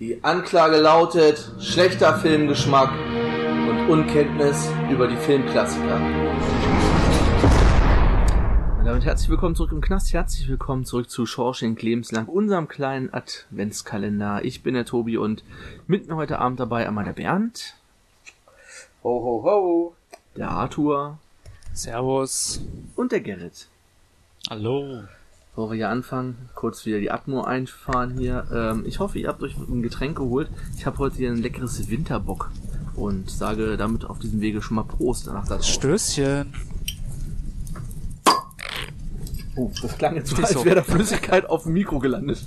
[0.00, 2.90] Die Anklage lautet schlechter Filmgeschmack
[3.68, 5.96] und Unkenntnis über die Filmklassiker.
[8.78, 13.12] Und damit herzlich willkommen zurück im Knast, herzlich willkommen zurück zu Shawshank Lebenslang, unserem kleinen
[13.12, 14.42] Adventskalender.
[14.42, 15.44] Ich bin der Tobi und
[15.86, 17.74] mit mir heute Abend dabei einmal der Bernd.
[19.04, 19.94] Ho, ho, ho.
[20.34, 21.18] Der Arthur.
[21.74, 22.62] Servus.
[22.96, 23.68] Und der Gerrit.
[24.48, 25.02] Hallo.
[25.50, 28.46] Bevor wir hier anfangen, kurz wieder die Atmo einfahren hier.
[28.52, 30.48] Ähm, ich hoffe, ihr habt euch ein Getränk geholt.
[30.78, 32.52] Ich habe heute hier ein leckeres Winterbock
[32.94, 35.72] und sage damit auf diesem Wege schon mal Prost danach dazu.
[35.72, 36.52] Stößchen.
[39.56, 42.46] Oh, das klang jetzt so, als wäre da Flüssigkeit auf dem Mikro gelandet.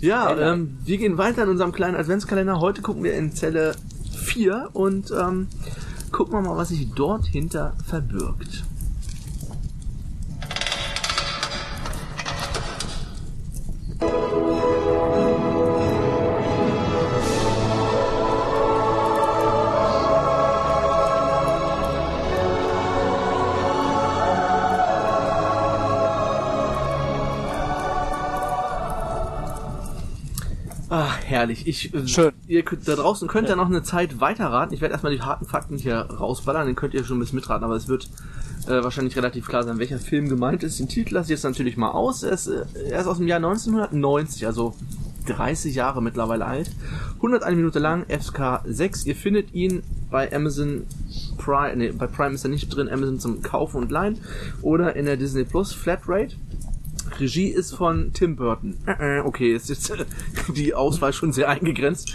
[0.00, 2.60] ja, ähm, wir gehen weiter in unserem kleinen Adventskalender.
[2.60, 3.74] Heute gucken wir in Zelle
[4.16, 5.48] 4 und ähm,
[6.12, 8.64] gucken wir mal, was sich dort hinter verbirgt.
[31.24, 31.66] Herrlich.
[31.66, 32.32] Ich, äh, Schön.
[32.46, 34.74] Ihr könnt, da draußen könnt ihr noch eine Zeit weiterraten.
[34.74, 37.64] Ich werde erstmal die harten Fakten hier rausballern, dann könnt ihr schon ein bisschen mitraten,
[37.64, 38.08] aber es wird
[38.66, 40.78] äh, wahrscheinlich relativ klar sein, welcher Film gemeint ist.
[40.78, 42.22] Den Titel lasse ich jetzt natürlich mal aus.
[42.22, 44.74] Er ist, äh, er ist aus dem Jahr 1990, also
[45.26, 46.70] 30 Jahre mittlerweile alt.
[47.16, 49.06] 101 Minute lang, FSK 6.
[49.06, 50.84] Ihr findet ihn bei Amazon
[51.38, 54.18] Prime, nee, bei Prime ist er nicht drin, Amazon zum Kaufen und Leihen
[54.62, 56.36] oder in der Disney Plus Flatrate.
[57.20, 58.76] Regie ist von Tim Burton.
[58.86, 59.92] Äh, äh, Okay, ist jetzt
[60.56, 62.14] die Auswahl schon sehr eingegrenzt.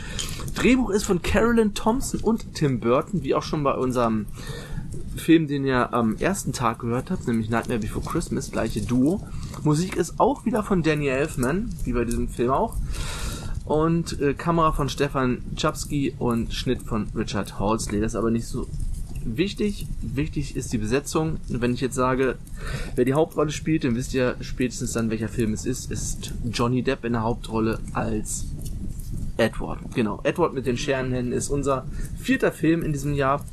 [0.55, 4.25] Drehbuch ist von Carolyn Thompson und Tim Burton, wie auch schon bei unserem
[5.15, 9.21] Film, den ihr am ersten Tag gehört habt, nämlich Nightmare Before Christmas, gleiche Duo.
[9.63, 12.75] Musik ist auch wieder von Danny Elfman, wie bei diesem Film auch.
[13.65, 18.01] Und äh, Kamera von Stefan Czapski und Schnitt von Richard Halsley.
[18.01, 18.67] Das ist aber nicht so
[19.37, 19.87] wichtig.
[20.01, 21.37] Wichtig ist die Besetzung.
[21.47, 22.35] Wenn ich jetzt sage,
[22.95, 25.91] wer die Hauptrolle spielt, dann wisst ihr spätestens dann, welcher Film es ist.
[25.91, 28.45] Es ist Johnny Depp in der Hauptrolle als
[29.37, 29.79] Edward.
[29.95, 31.85] Genau, Edward mit den Scherenhänden ist unser
[32.19, 33.43] vierter Film in diesem Jahr.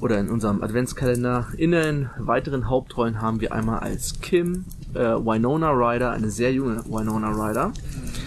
[0.00, 1.48] Oder in unserem Adventskalender.
[1.58, 4.64] In den weiteren Hauptrollen haben wir einmal als Kim
[4.94, 7.72] äh, Winona Ryder, eine sehr junge Winona Ryder.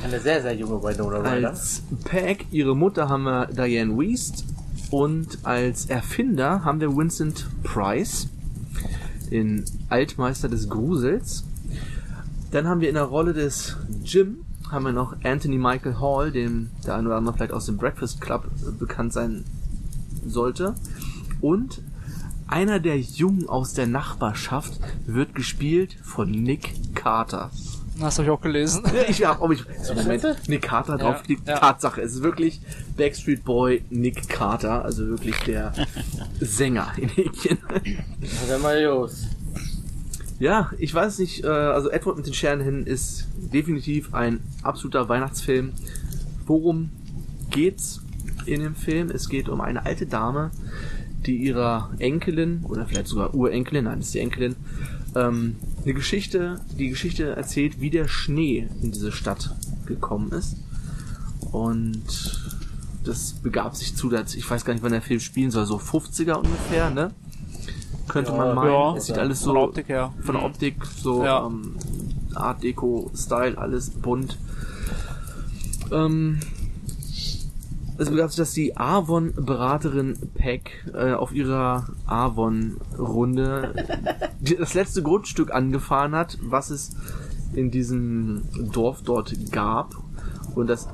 [0.04, 1.50] Eine sehr, sehr junge Winona Ryder.
[1.50, 4.46] Als Peg, ihre Mutter, haben wir Diane Wiest.
[4.94, 8.28] Und als Erfinder haben wir Vincent Price,
[9.32, 11.46] den Altmeister des Grusels.
[12.52, 16.70] Dann haben wir in der Rolle des Jim haben wir noch Anthony Michael Hall, dem
[16.86, 19.46] der ein oder andere vielleicht aus dem Breakfast Club bekannt sein
[20.28, 20.76] sollte.
[21.42, 21.82] Und
[22.46, 27.50] einer der Jungen aus der Nachbarschaft wird gespielt von Nick Carter.
[28.04, 28.84] Das habe ich auch gelesen.
[28.86, 31.48] Ja, ich hab, ob ich, so, Moment, Nick Carter drauf liegt.
[31.48, 31.58] ja.
[31.58, 32.62] Tatsache, es ist wirklich
[32.98, 35.74] Backstreet Boy Nick Carter, also wirklich der
[36.40, 37.58] Sänger in Häkchen.
[37.70, 37.80] Na
[38.48, 39.28] dann mal los.
[40.40, 45.72] Ja, ich weiß nicht, äh, also Edward mit den Scherenhänden ist definitiv ein absoluter Weihnachtsfilm.
[46.46, 46.92] Worum
[47.50, 48.02] geht's
[48.46, 49.10] in dem Film?
[49.10, 50.52] Es geht um eine alte Dame,
[51.26, 54.56] die ihrer Enkelin, oder vielleicht sogar Urenkelin, nein, das ist die Enkelin,
[55.16, 60.58] ähm, eine Geschichte, die Geschichte erzählt, wie der Schnee in diese Stadt gekommen ist.
[61.52, 62.04] Und
[63.04, 65.78] das begab sich zu, dass, ich weiß gar nicht, wann der Film spielen soll, so
[65.78, 67.12] 50er ungefähr, ne?
[68.08, 68.72] Könnte Ja, man meinen.
[68.72, 68.96] ja.
[68.96, 70.14] es sieht alles so Von der Optik her.
[70.24, 71.46] von der Optik so Ja.
[71.46, 71.76] ähm,
[72.36, 74.38] Art Deco Style alles bunt.
[75.92, 76.40] Ähm,
[77.98, 83.74] es begab sich, dass die Avon Beraterin Peck äh, auf ihrer Avon Runde
[84.40, 86.92] die- das letzte Grundstück angefahren hat, was es
[87.54, 89.94] in diesem Dorf dort gab
[90.56, 90.88] und das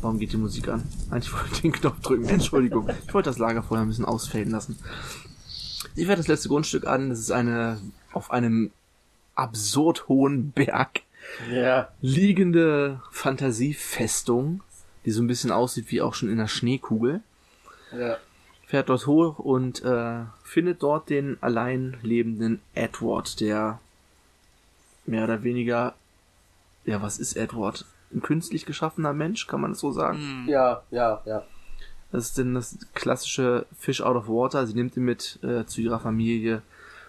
[0.00, 0.82] Warum geht die Musik an?
[1.10, 2.28] Eigentlich wollte ich den Knopf drücken.
[2.28, 2.90] Entschuldigung.
[3.06, 4.78] Ich wollte das Lagerfeuer ein bisschen ausfaden lassen.
[5.94, 7.08] Sie fährt das letzte Grundstück an.
[7.08, 7.78] Das ist eine
[8.12, 8.70] auf einem
[9.34, 11.00] absurd hohen Berg
[11.50, 11.88] Ja.
[12.02, 14.60] liegende Fantasiefestung,
[15.04, 17.20] die so ein bisschen aussieht wie auch schon in der Schneekugel.
[17.96, 18.16] Ja.
[18.66, 23.78] Fährt dort hoch und äh, findet dort den allein lebenden Edward, der
[25.06, 25.94] mehr oder weniger,
[26.84, 27.84] ja, was ist Edward?
[28.12, 30.46] Ein künstlich geschaffener Mensch, kann man das so sagen?
[30.48, 31.44] Ja, ja, ja.
[32.10, 34.66] Das ist denn das klassische Fish out of water.
[34.66, 36.62] Sie nimmt ihn mit äh, zu ihrer Familie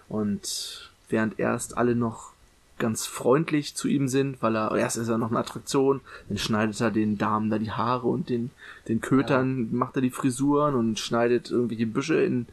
[0.08, 2.32] und während erst alle noch
[2.78, 6.80] ganz freundlich zu ihm sind, weil er erst ist er noch eine Attraktion, dann schneidet
[6.80, 8.50] er den Damen da die Haare und den
[8.88, 12.46] den Kötern macht er die Frisuren und schneidet irgendwelche Büsche in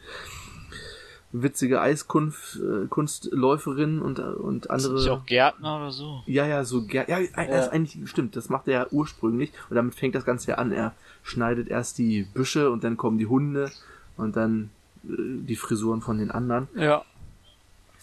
[1.34, 4.96] witzige Eiskunstläuferin und, und andere.
[4.96, 6.22] Ist auch Gärtner oder so?
[6.28, 9.75] Ja, ja, so ger ja, das ist eigentlich stimmt, das macht er ja ursprünglich und
[9.75, 10.72] damit fängt das Ganze ja an.
[10.72, 10.94] Er
[11.24, 13.72] schneidet erst die Büsche und dann kommen die Hunde
[14.16, 14.70] und dann
[15.06, 16.68] äh, die Frisuren von den anderen.
[16.75, 17.04] Ja.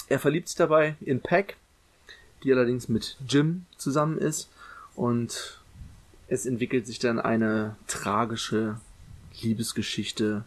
[0.08, 1.56] Er verliebt sich dabei in Pack,
[2.42, 4.48] die allerdings mit Jim zusammen ist
[4.94, 5.60] und
[6.28, 8.80] es entwickelt sich dann eine tragische
[9.40, 10.44] Liebesgeschichte,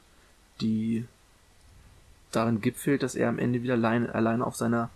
[0.61, 1.05] die
[2.31, 4.89] darin gipfelt, dass er am Ende wieder allein, alleine auf seiner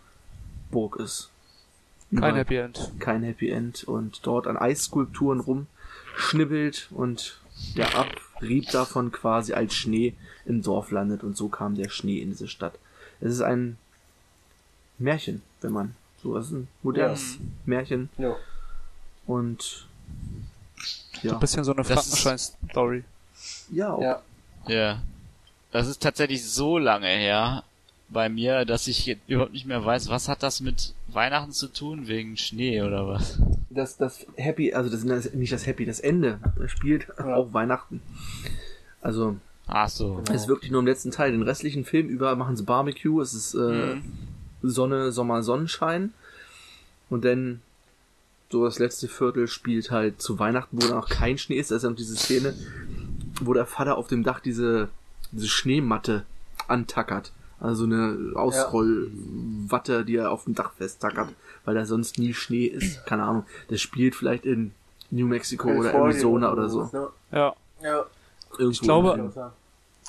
[0.72, 1.30] Burg ist.
[2.16, 2.92] Kein Happy End.
[3.00, 7.42] kein Happy End und dort an Eisskulpturen rumschnibbelt und
[7.76, 10.14] der Abrieb davon quasi als Schnee
[10.46, 12.80] im Dorf landet und so kam der Schnee in diese Stadt.
[13.20, 13.78] Es ist ein
[15.00, 18.36] Märchen, wenn man so, es ist ein modernes Märchen Ja.
[19.26, 19.88] und
[21.22, 21.88] So ja, ein bisschen so eine Das
[22.22, 23.04] Frankenstein-Story.
[23.72, 24.22] ja, auch, Ja.
[24.68, 25.02] Ja.
[25.72, 27.64] Das ist tatsächlich so lange her
[28.10, 31.68] bei mir, dass ich jetzt überhaupt nicht mehr weiß, was hat das mit Weihnachten zu
[31.68, 33.38] tun, wegen Schnee oder was?
[33.70, 38.02] das, das Happy, also das ist nicht das Happy, das Ende spielt auch Weihnachten.
[39.02, 39.36] Also
[39.68, 40.24] Ach so.
[40.30, 41.32] Es ist wirklich nur im letzten Teil.
[41.34, 43.98] Den restlichen Film über machen sie Barbecue, es ist äh,
[44.70, 46.14] Sonne, Sommer, Sonnenschein.
[47.10, 47.62] Und dann
[48.50, 51.72] so das letzte Viertel spielt halt zu Weihnachten, wo noch kein Schnee ist.
[51.72, 52.54] Da ist ja noch diese Szene,
[53.42, 54.90] wo der Vater auf dem Dach diese,
[55.32, 56.26] diese Schneematte
[56.68, 57.32] antackert.
[57.60, 61.30] Also eine Ausrollwatte, die er auf dem Dach festtackert,
[61.66, 63.06] weil da sonst nie Schnee ist.
[63.06, 63.46] Keine Ahnung.
[63.70, 64.72] Das spielt vielleicht in
[65.10, 66.90] New Mexico oder Arizona oder so.
[66.94, 67.08] Ne?
[67.32, 67.56] Ja.
[67.82, 68.06] Ja.
[68.52, 69.52] Irgendwo Ich glaube-.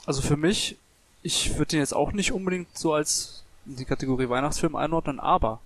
[0.06, 0.76] Also für mich,
[1.22, 5.60] ich würde den jetzt auch nicht unbedingt so als in die Kategorie Weihnachtsfilm einordnen, aber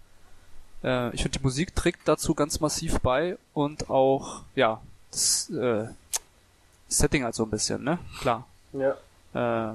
[0.83, 5.87] äh, ich finde die Musik trägt dazu ganz massiv bei und auch, ja, das äh,
[6.89, 7.99] Setting halt so ein bisschen, ne?
[8.21, 8.47] Klar.
[8.73, 9.71] Ja.
[9.71, 9.75] Äh,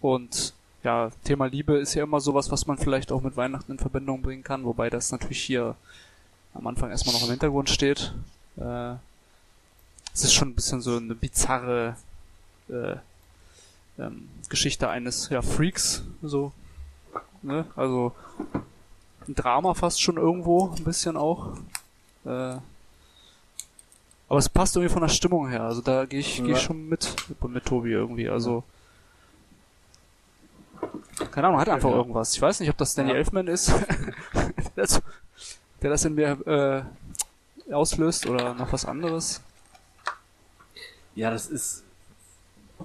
[0.00, 3.78] und ja, Thema Liebe ist ja immer sowas, was man vielleicht auch mit Weihnachten in
[3.78, 5.76] Verbindung bringen kann, wobei das natürlich hier
[6.52, 8.12] am Anfang erstmal noch im Hintergrund steht.
[8.56, 8.94] Äh,
[10.12, 11.96] es ist schon ein bisschen so eine bizarre
[12.68, 12.96] äh,
[13.98, 16.52] ähm, Geschichte eines ja, Freaks, so.
[17.44, 17.66] Ne?
[17.76, 18.12] Also
[19.28, 21.52] ein Drama fast schon irgendwo, ein bisschen auch.
[22.24, 22.56] Äh,
[24.28, 25.62] aber es passt irgendwie von der Stimmung her.
[25.62, 27.14] Also da gehe ich, geh ich schon mit,
[27.46, 28.28] mit Tobi irgendwie.
[28.28, 28.64] Also
[31.30, 31.96] keine Ahnung, hat einfach Ja.
[31.96, 32.34] irgendwas.
[32.34, 33.16] Ich weiß nicht, ob das Danny Ja.
[33.16, 33.68] Elfman ist,
[34.34, 35.02] der, das,
[35.82, 36.86] der das in mir
[37.68, 39.40] äh, auslöst oder noch was anderes.
[41.14, 41.83] Ja, das ist.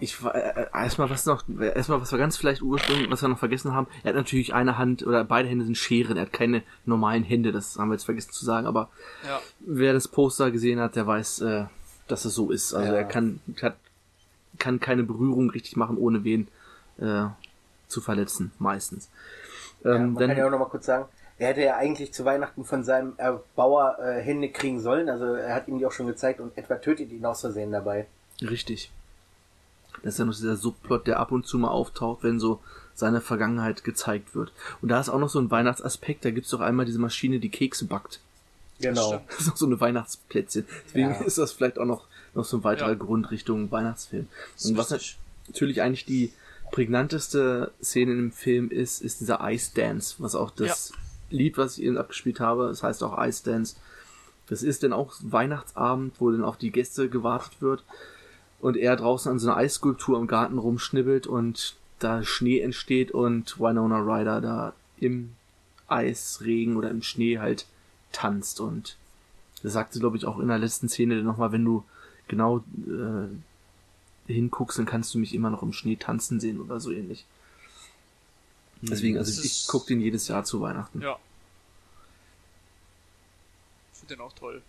[0.02, 1.44] Ich war äh, äh, erstmal was noch,
[1.76, 3.88] erstmal was wir ganz vielleicht ursprünglich, was wir noch vergessen haben.
[4.04, 6.18] Er hat natürlich eine Hand oder beide Hände sind Scheren.
[6.18, 7.52] Er hat keine normalen Hände.
[7.52, 8.68] Das haben wir jetzt vergessen zu sagen.
[8.68, 8.90] Aber
[9.26, 9.40] Ja.
[9.60, 11.66] wer das Poster gesehen hat, der weiß, äh,
[12.08, 12.74] dass es so ist.
[12.74, 13.00] Also Ja.
[13.00, 13.76] er kann hat,
[14.58, 16.48] kann keine Berührung richtig machen, ohne wen
[17.00, 17.26] äh,
[17.88, 18.52] zu verletzen.
[18.60, 19.10] Meistens.
[19.84, 21.06] ja Ähm, man kann ja dann, auch noch mal kurz sagen,
[21.38, 25.08] er hätte ja eigentlich zu Weihnachten von seinem Erbauer äh, Hände kriegen sollen.
[25.10, 28.08] Also er hat ihm die auch schon gezeigt und etwa tötet ihn aus Versehen dabei.
[28.42, 28.92] richtig.
[30.04, 32.60] Das ist ja noch dieser Subplot, der ab und zu mal auftaucht, wenn so
[32.96, 34.52] seine Vergangenheit gezeigt wird.
[34.82, 36.26] Und da ist auch noch so ein Weihnachtsaspekt.
[36.26, 38.20] Da gibt's doch einmal diese Maschine, die Kekse backt.
[38.80, 39.22] Genau.
[39.30, 40.66] Das ist noch so eine Weihnachtsplätzchen.
[40.86, 41.22] Deswegen Ja.
[41.22, 42.96] ist das vielleicht auch noch, noch so ein weiterer Ja.
[42.96, 44.28] Grund Richtung Weihnachtsfilm.
[44.64, 44.90] Und was
[45.48, 46.32] natürlich eigentlich die
[46.72, 50.92] prägnanteste Szene im Film ist, ist dieser Ice Dance, was auch das
[51.30, 53.76] Lied, was ich eben abgespielt habe, das heißt auch Ice Dance.
[54.48, 57.84] Das ist dann auch Weihnachtsabend, wo dann auf die Gäste gewartet wird
[58.60, 63.60] und er draußen an so einer Eisskulptur im Garten rumschnibbelt und da Schnee entsteht und
[63.60, 65.34] Winona Ryder da im
[65.88, 67.66] Eisregen oder im Schnee halt
[68.12, 68.96] tanzt und
[69.64, 71.84] das sagt sie glaube ich auch in der letzten Szene nochmal, wenn du
[72.28, 76.92] genau äh, hinguckst, dann kannst du mich immer noch im Schnee tanzen sehen oder so
[76.92, 77.26] ähnlich.
[78.82, 81.02] Deswegen, also Das ich ist- gucke den jedes Jahr zu Weihnachten.
[81.02, 81.18] Ja.
[83.94, 84.62] Ich finde den auch toll.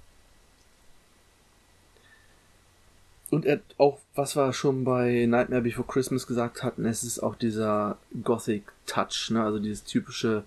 [3.31, 7.37] Und er, auch, was wir schon bei Nightmare Before Christmas gesagt hatten, es ist auch
[7.37, 9.43] dieser Gothic Touch, ne?
[9.43, 10.43] Also dieses typische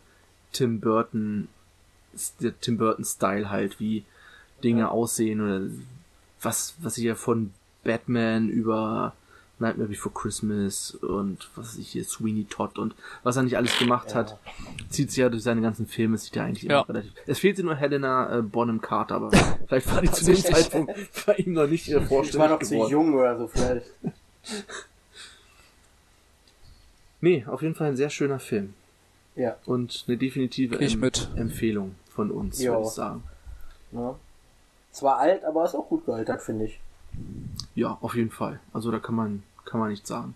[0.52, 1.48] Tim Burton,
[2.42, 4.04] der Tim Burton Style halt, wie
[4.64, 5.68] Dinge aussehen oder
[6.42, 9.14] was, was ich ja von Batman über
[9.64, 12.94] Nightmare Before Christmas und was weiß ich hier, Sweeney Todd und
[13.24, 14.16] was er nicht alles gemacht Ja.
[14.18, 14.38] hat,
[14.90, 16.82] zieht sich ja durch seine ganzen Filme, sieht ja eigentlich Ja.
[16.82, 17.12] immer relativ.
[17.26, 19.32] Es fehlte nur Helena äh, Bonham Carter, aber
[19.68, 20.36] vielleicht war die zu dem.
[20.36, 20.92] Zeitpunkt
[21.26, 22.92] bei ihm noch nicht äh, Ich war vorstellig noch zu geworden.
[22.92, 23.86] jung oder so vielleicht.
[27.22, 28.74] Nee, auf jeden Fall ein sehr schöner Film.
[29.36, 29.56] Ja.
[29.66, 31.30] Und eine definitive ich Em- mit.
[31.36, 33.24] Empfehlung von uns, würde ich sagen.
[33.92, 34.16] Ne?
[34.92, 36.80] Zwar alt, aber ist auch gut gealtert, finde ich.
[37.76, 38.60] Ja, auf jeden Fall.
[38.74, 40.34] Also da kann man, kann man nichts sagen.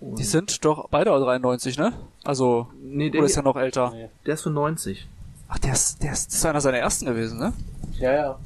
[0.00, 1.92] Die sind doch beide 93, ne?
[2.24, 3.90] Also, Nee, der, oder ist er noch älter?
[3.90, 4.08] Nee.
[4.26, 5.08] der ist von 90.
[5.48, 7.52] Ach, der ist, der ist, das ist einer seiner ersten gewesen, ne?
[7.98, 8.38] Ja, ja.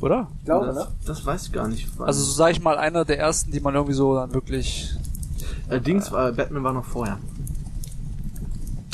[0.00, 0.26] Oder?
[0.40, 0.86] Ich glaube, das, ne?
[1.06, 1.88] das weiß ich gar nicht.
[2.00, 4.92] Also, so sag ich mal, einer der ersten, die man irgendwie so dann wirklich.
[5.68, 7.18] äh, Dings war, Batman war noch vorher.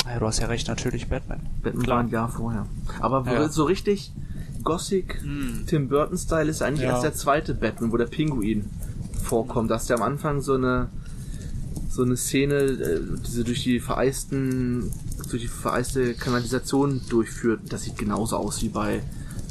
[0.05, 1.39] Ja, du hast ja recht, natürlich Batman.
[1.63, 1.97] Batman Klar.
[1.97, 2.65] war ein Jahr vorher.
[2.99, 3.49] Aber Ja.
[3.49, 4.11] so richtig
[4.63, 5.63] Gothic, Hm.
[5.67, 6.91] Tim Burton-Style ist eigentlich Ja.
[6.91, 8.69] erst der zweite Batman, wo der Pinguin
[9.25, 9.69] vorkommt.
[9.69, 10.89] Dass der am Anfang so eine
[11.89, 14.91] so eine Szene, äh, diese durch die vereisten,
[15.29, 17.61] durch die vereiste Kanalisation durchführt.
[17.69, 19.01] Das sieht genauso aus wie bei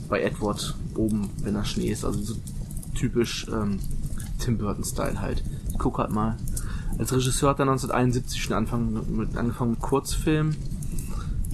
[0.09, 2.04] bei Edward oben, wenn da Schnee ist.
[2.04, 2.35] Also so
[2.95, 3.81] typisch ähm,
[4.38, 5.43] Tim Burton-Style halt.
[5.71, 6.37] Ich guck halt mal.
[6.99, 10.57] Als Regisseur hat er 1971 schon angefangen mit, angefangen mit Kurzfilmen.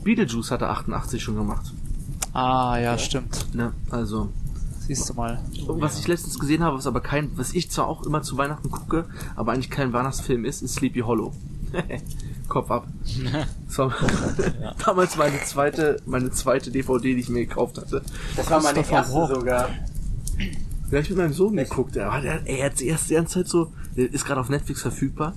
[0.04, 1.72] Beetlejuice hat er 88 schon gemacht.
[2.32, 3.54] Ah, ja, stimmt.
[3.54, 3.72] Ne?
[3.90, 4.28] Also,
[4.98, 5.40] Du mal.
[5.66, 8.70] was ich letztens gesehen habe, was aber kein, was ich zwar auch immer zu Weihnachten
[8.70, 9.06] gucke,
[9.36, 11.32] aber eigentlich kein Weihnachtsfilm ist, ist Sleepy Hollow.
[12.48, 12.88] Kopf ab.
[13.76, 13.94] War
[14.84, 18.02] damals meine zweite, meine zweite DVD, die ich mir gekauft hatte.
[18.36, 19.34] Das war meine erste Walken.
[19.36, 19.68] sogar.
[20.90, 21.94] Ja, ich mit meinem Sohn geguckt.
[21.94, 25.34] Er hat, er, hat erst die ganze Zeit so, der ist gerade auf Netflix verfügbar.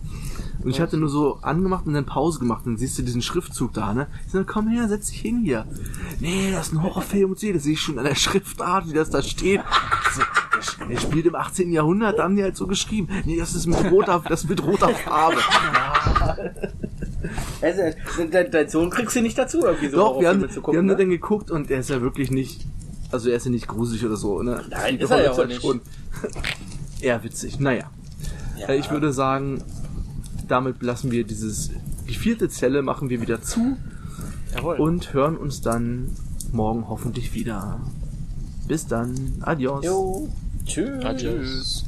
[0.64, 2.66] Und ich hatte nur so angemacht und dann Pause gemacht.
[2.66, 4.08] Und dann siehst du diesen Schriftzug da, ne?
[4.26, 5.66] Ich sag, komm her, setz dich hin hier.
[6.20, 7.52] Nee, das ist ein Horrorfilm und so.
[7.52, 9.62] Das sehe ich schon an der Schriftart, wie das da steht.
[10.14, 10.22] So,
[10.80, 11.72] der, der spielt im 18.
[11.72, 13.10] Jahrhundert, da haben die halt so geschrieben.
[13.26, 15.38] Nee, das ist mit roter, das ist mit roter Farbe.
[17.62, 17.82] Also,
[18.30, 20.80] dein, dein Sohn kriegst du nicht dazu, irgendwie so Doch, wir haben, zu wir gucken.
[20.80, 21.04] haben nur ne?
[21.04, 22.66] dann geguckt und er ist ja wirklich nicht,
[23.12, 24.62] also er ist ja nicht gruselig oder so, ne?
[24.70, 25.62] Nein, ist er ja auch nicht.
[25.62, 25.80] schon
[27.02, 27.60] Eher witzig.
[27.62, 27.90] Naja.
[28.58, 28.68] Ja.
[28.70, 29.64] Äh, Ich würde sagen,
[30.48, 31.72] damit lassen wir dieses,
[32.08, 33.78] die vierte Zelle machen wir wieder zu
[34.56, 34.80] Jawohl.
[34.80, 36.10] und hören uns dann
[36.52, 37.80] morgen hoffentlich wieder.
[38.68, 39.16] Bis dann.
[39.42, 39.84] Adios.
[39.86, 40.30] Jo.
[40.66, 41.04] Tschüss.
[41.04, 41.86] Adios.